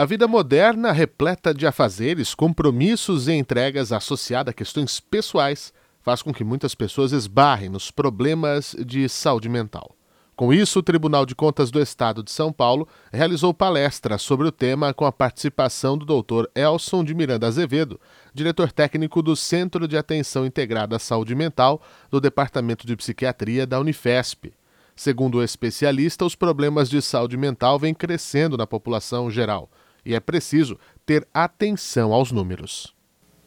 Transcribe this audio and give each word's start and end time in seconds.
A 0.00 0.06
vida 0.06 0.26
moderna, 0.26 0.92
repleta 0.92 1.52
de 1.52 1.66
afazeres, 1.66 2.34
compromissos 2.34 3.28
e 3.28 3.34
entregas 3.34 3.92
associada 3.92 4.50
a 4.50 4.54
questões 4.54 4.98
pessoais, 4.98 5.74
faz 6.00 6.22
com 6.22 6.32
que 6.32 6.42
muitas 6.42 6.74
pessoas 6.74 7.12
esbarrem 7.12 7.68
nos 7.68 7.90
problemas 7.90 8.74
de 8.78 9.06
saúde 9.10 9.46
mental. 9.46 9.94
Com 10.34 10.54
isso, 10.54 10.78
o 10.78 10.82
Tribunal 10.82 11.26
de 11.26 11.34
Contas 11.34 11.70
do 11.70 11.78
Estado 11.78 12.22
de 12.22 12.30
São 12.30 12.50
Paulo 12.50 12.88
realizou 13.12 13.52
palestra 13.52 14.16
sobre 14.16 14.48
o 14.48 14.50
tema 14.50 14.94
com 14.94 15.04
a 15.04 15.12
participação 15.12 15.98
do 15.98 16.06
Dr. 16.06 16.46
Elson 16.54 17.04
de 17.04 17.12
Miranda 17.12 17.46
Azevedo, 17.46 18.00
diretor 18.32 18.72
técnico 18.72 19.22
do 19.22 19.36
Centro 19.36 19.86
de 19.86 19.98
Atenção 19.98 20.46
Integrada 20.46 20.96
à 20.96 20.98
Saúde 20.98 21.34
Mental 21.34 21.78
do 22.10 22.22
Departamento 22.22 22.86
de 22.86 22.96
Psiquiatria 22.96 23.66
da 23.66 23.78
Unifesp. 23.78 24.50
Segundo 24.96 25.36
o 25.36 25.42
especialista, 25.44 26.24
os 26.24 26.34
problemas 26.34 26.88
de 26.88 27.02
saúde 27.02 27.36
mental 27.36 27.78
vêm 27.78 27.92
crescendo 27.92 28.56
na 28.56 28.66
população 28.66 29.30
geral 29.30 29.68
e 30.04 30.14
é 30.14 30.20
preciso 30.20 30.78
ter 31.04 31.26
atenção 31.32 32.12
aos 32.12 32.32
números. 32.32 32.94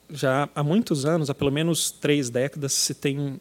Já 0.09 0.49
há 0.53 0.63
muitos 0.63 1.05
anos, 1.05 1.30
há 1.30 1.34
pelo 1.34 1.52
menos 1.52 1.89
três 1.91 2.30
décadas, 2.30 2.73
se 2.73 2.94
tem 2.94 3.39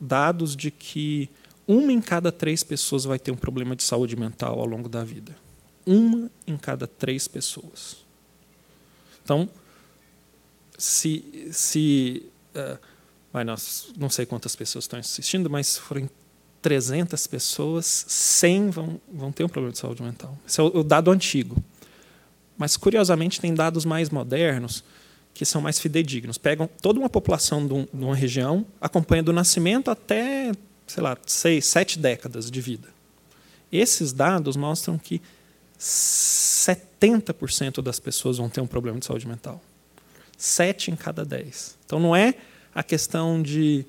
dados 0.00 0.56
de 0.56 0.70
que 0.70 1.30
uma 1.66 1.92
em 1.92 2.00
cada 2.00 2.30
três 2.30 2.62
pessoas 2.62 3.04
vai 3.04 3.18
ter 3.18 3.30
um 3.30 3.36
problema 3.36 3.74
de 3.74 3.82
saúde 3.82 4.16
mental 4.16 4.58
ao 4.58 4.66
longo 4.66 4.88
da 4.88 5.02
vida. 5.02 5.36
Uma 5.84 6.30
em 6.46 6.56
cada 6.56 6.86
três 6.86 7.28
pessoas. 7.28 8.04
Então, 9.22 9.48
se. 10.78 11.48
se 11.52 12.30
uh, 12.54 13.44
nós, 13.44 13.92
não 13.98 14.08
sei 14.08 14.24
quantas 14.24 14.56
pessoas 14.56 14.84
estão 14.84 14.98
assistindo, 14.98 15.50
mas 15.50 15.66
se 15.68 15.80
forem 15.80 16.08
300 16.62 17.26
pessoas, 17.26 18.06
100 18.08 18.70
vão, 18.70 19.00
vão 19.12 19.30
ter 19.30 19.44
um 19.44 19.48
problema 19.48 19.72
de 19.72 19.78
saúde 19.78 20.02
mental. 20.02 20.36
Esse 20.46 20.60
é 20.60 20.64
o, 20.64 20.78
o 20.78 20.82
dado 20.82 21.10
antigo. 21.10 21.62
Mas, 22.56 22.76
curiosamente, 22.76 23.40
tem 23.40 23.54
dados 23.54 23.84
mais 23.84 24.10
modernos 24.10 24.84
que 25.36 25.44
são 25.44 25.60
mais 25.60 25.78
fidedignos. 25.78 26.38
Pegam 26.38 26.68
toda 26.80 26.98
uma 26.98 27.10
população 27.10 27.66
de, 27.66 27.86
uma 27.92 28.16
região, 28.16 28.64
acompanham 28.80 29.22
do 29.22 29.34
nascimento 29.34 29.90
até, 29.90 30.50
sei 30.86 31.02
lá, 31.02 31.16
seis, 31.26 31.66
sete 31.66 31.98
décadas 31.98 32.50
de 32.50 32.60
vida. 32.60 32.88
Esses 33.70 34.14
dados 34.14 34.56
mostram 34.56 34.96
que 34.96 35.20
70% 35.78 37.82
das 37.82 38.00
pessoas 38.00 38.38
vão 38.38 38.48
ter 38.48 38.62
um 38.62 38.66
problema 38.66 38.98
de 38.98 39.04
saúde 39.04 39.28
mental. 39.28 39.60
Sete 40.38 40.90
em 40.90 40.96
cada 40.96 41.22
dez. 41.22 41.76
Então 41.84 42.00
não 42.00 42.16
é 42.16 42.34
a 42.74 42.82
questão 42.82 43.42
de, 43.42 43.84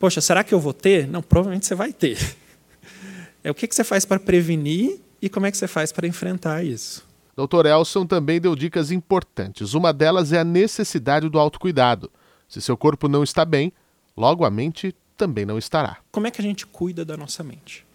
poxa, 0.00 0.20
será 0.20 0.42
que 0.42 0.52
eu 0.52 0.58
vou 0.58 0.72
ter? 0.72 1.06
Não, 1.06 1.22
provavelmente 1.22 1.66
você 1.66 1.74
vai 1.74 1.92
ter. 1.92 2.18
É 3.44 3.50
o 3.50 3.54
que 3.56 3.66
você 3.66 3.82
faz 3.82 4.04
para 4.04 4.20
prevenir 4.20 5.00
e 5.20 5.28
como 5.28 5.46
é 5.46 5.50
que 5.50 5.56
você 5.56 5.66
faz 5.66 5.90
para 5.90 6.06
enfrentar 6.06 6.64
isso. 6.64 7.04
Dr. 7.36 7.66
Elson 7.66 8.06
também 8.06 8.40
deu 8.40 8.54
dicas 8.54 8.90
importantes. 8.90 9.74
Uma 9.74 9.92
delas 9.92 10.32
é 10.32 10.40
a 10.40 10.44
necessidade 10.44 11.28
do 11.28 11.38
autocuidado. 11.38 12.10
Se 12.48 12.60
seu 12.60 12.76
corpo 12.76 13.08
não 13.08 13.24
está 13.24 13.44
bem, 13.44 13.72
logo 14.16 14.44
a 14.44 14.50
mente 14.50 14.94
também 15.16 15.46
não 15.46 15.56
estará. 15.56 15.98
Como 16.10 16.26
é 16.26 16.30
que 16.30 16.40
a 16.40 16.44
gente 16.44 16.66
cuida 16.66 17.04
da 17.04 17.16
nossa 17.16 17.42
mente? 17.42 17.86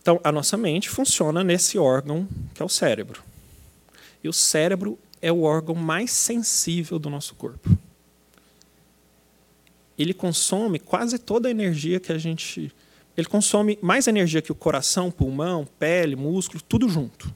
Então, 0.00 0.20
a 0.22 0.30
nossa 0.30 0.56
mente 0.56 0.88
funciona 0.88 1.42
nesse 1.42 1.76
órgão 1.76 2.28
que 2.54 2.62
é 2.62 2.64
o 2.64 2.68
cérebro. 2.68 3.22
E 4.22 4.28
o 4.28 4.32
cérebro 4.32 4.98
é 5.20 5.32
o 5.32 5.42
órgão 5.42 5.74
mais 5.74 6.12
sensível 6.12 6.98
do 6.98 7.10
nosso 7.10 7.34
corpo. 7.34 7.68
Ele 9.98 10.14
consome 10.14 10.78
quase 10.78 11.18
toda 11.18 11.48
a 11.48 11.50
energia 11.50 11.98
que 11.98 12.12
a 12.12 12.18
gente. 12.18 12.72
Ele 13.16 13.26
consome 13.26 13.76
mais 13.82 14.06
energia 14.06 14.40
que 14.40 14.52
o 14.52 14.54
coração, 14.54 15.10
pulmão, 15.10 15.66
pele, 15.78 16.14
músculo, 16.14 16.62
tudo 16.62 16.88
junto. 16.88 17.34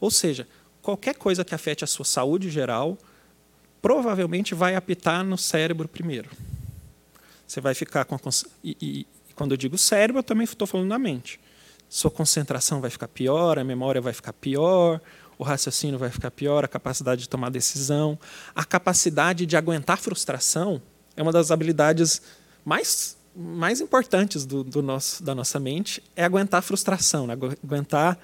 Ou 0.00 0.10
seja, 0.10 0.46
qualquer 0.80 1.14
coisa 1.14 1.44
que 1.44 1.54
afete 1.54 1.84
a 1.84 1.86
sua 1.86 2.04
saúde 2.04 2.50
geral 2.50 2.96
provavelmente 3.82 4.54
vai 4.54 4.74
apitar 4.74 5.24
no 5.24 5.38
cérebro 5.38 5.88
primeiro. 5.88 6.30
Você 7.46 7.60
vai 7.60 7.74
ficar 7.74 8.04
com 8.04 8.14
a 8.14 8.18
e, 8.62 8.76
e, 8.80 9.06
quando 9.34 9.52
eu 9.52 9.56
digo 9.56 9.76
cérebro, 9.78 10.20
eu 10.20 10.22
também 10.22 10.44
estou 10.44 10.66
falando 10.66 10.88
da 10.88 10.98
mente. 10.98 11.40
Sua 11.88 12.10
concentração 12.10 12.80
vai 12.80 12.90
ficar 12.90 13.08
pior, 13.08 13.58
a 13.58 13.64
memória 13.64 14.00
vai 14.00 14.12
ficar 14.12 14.32
pior, 14.32 15.00
o 15.38 15.42
raciocínio 15.42 15.98
vai 15.98 16.10
ficar 16.10 16.30
pior, 16.30 16.64
a 16.64 16.68
capacidade 16.68 17.22
de 17.22 17.28
tomar 17.28 17.50
decisão, 17.50 18.18
a 18.54 18.64
capacidade 18.64 19.46
de 19.46 19.56
aguentar 19.56 19.98
frustração 19.98 20.80
é 21.16 21.22
uma 21.22 21.32
das 21.32 21.50
habilidades 21.50 22.22
mais 22.64 23.18
mais 23.34 23.80
importantes 23.80 24.44
do, 24.44 24.64
do 24.64 24.82
nosso, 24.82 25.22
da 25.22 25.36
nossa 25.36 25.60
mente 25.60 26.02
é 26.16 26.24
aguentar 26.24 26.62
frustração, 26.62 27.28
né? 27.28 27.34
aguentar 27.64 28.18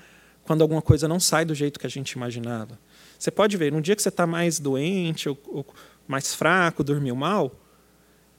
quando 0.46 0.62
alguma 0.62 0.80
coisa 0.80 1.08
não 1.08 1.18
sai 1.18 1.44
do 1.44 1.54
jeito 1.54 1.78
que 1.78 1.86
a 1.86 1.90
gente 1.90 2.12
imaginava. 2.12 2.78
Você 3.18 3.30
pode 3.30 3.56
ver, 3.56 3.72
num 3.72 3.80
dia 3.80 3.96
que 3.96 4.02
você 4.02 4.08
está 4.08 4.26
mais 4.26 4.60
doente 4.60 5.28
ou, 5.28 5.38
ou 5.48 5.66
mais 6.06 6.34
fraco, 6.34 6.84
dormiu 6.84 7.16
mal, 7.16 7.52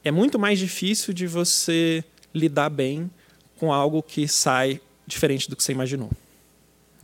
é 0.02 0.10
muito 0.10 0.38
mais 0.38 0.58
difícil 0.58 1.12
de 1.12 1.26
você 1.26 2.02
lidar 2.34 2.70
bem 2.70 3.10
com 3.58 3.72
algo 3.72 4.02
que 4.02 4.26
sai 4.26 4.80
diferente 5.06 5.50
do 5.50 5.56
que 5.56 5.62
você 5.62 5.72
imaginou. 5.72 6.10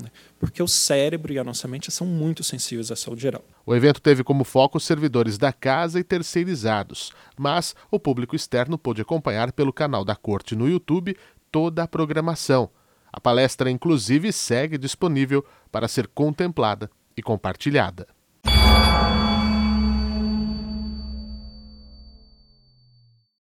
Né? 0.01 0.11
Porque 0.39 0.63
o 0.63 0.69
cérebro 0.69 1.33
e 1.33 1.39
a 1.39 1.45
nossa 1.45 1.69
mente 1.69 1.91
são 1.91 2.07
muito 2.07 2.43
sensíveis 2.43 2.91
à 2.91 2.97
saúde 2.97 3.23
geral. 3.23 3.45
O 3.67 3.75
evento 3.75 4.01
teve 4.01 4.25
como 4.25 4.43
foco 4.43 4.81
servidores 4.81 5.37
da 5.37 5.53
casa 5.53 6.01
e 6.01 6.05
terceirizados, 6.05 7.13
mas 7.37 7.75
o 7.91 7.99
público 8.01 8.35
externo 8.35 8.79
pôde 8.79 9.03
acompanhar 9.03 9.53
pelo 9.53 9.73
canal 9.73 10.05
da 10.05 10.17
Corte 10.17 10.57
no 10.57 10.69
YouTube 10.69 11.17
toda 11.51 11.83
a 11.83 11.89
programação. 11.89 12.71
A 13.15 13.21
palestra, 13.21 13.71
inclusive, 13.71 14.33
segue 14.33 14.77
disponível 14.77 15.45
para 15.71 15.87
ser 15.87 16.09
contemplada 16.09 16.91
e 17.17 17.23
compartilhada. 17.23 18.09